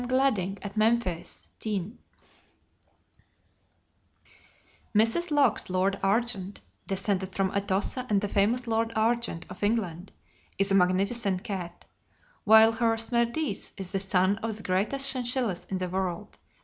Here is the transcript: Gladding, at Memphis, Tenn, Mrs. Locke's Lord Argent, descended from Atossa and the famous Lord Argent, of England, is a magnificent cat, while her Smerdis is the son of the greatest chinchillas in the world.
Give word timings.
Gladding, 0.07 0.57
at 0.63 0.75
Memphis, 0.75 1.49
Tenn, 1.59 1.99
Mrs. 4.95 5.29
Locke's 5.29 5.69
Lord 5.69 5.99
Argent, 6.01 6.59
descended 6.87 7.35
from 7.35 7.51
Atossa 7.51 8.07
and 8.09 8.19
the 8.19 8.27
famous 8.27 8.65
Lord 8.65 8.91
Argent, 8.95 9.45
of 9.47 9.61
England, 9.61 10.11
is 10.57 10.71
a 10.71 10.73
magnificent 10.73 11.43
cat, 11.43 11.85
while 12.45 12.71
her 12.71 12.97
Smerdis 12.97 13.73
is 13.77 13.91
the 13.91 13.99
son 13.99 14.37
of 14.37 14.57
the 14.57 14.63
greatest 14.63 15.07
chinchillas 15.13 15.65
in 15.65 15.77
the 15.77 15.87
world. 15.89 16.35